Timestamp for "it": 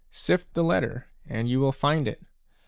2.07-2.23